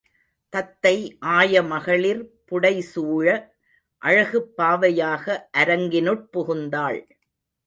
தத்தை 0.53 0.93
ஆயமகளிர் 1.33 2.23
புடைசூழ 2.47 3.25
அழகுப் 4.01 4.57
பாவையாக 4.57 5.25
அரங்கினுட் 5.57 6.25
புகுந்தாள். 6.33 6.99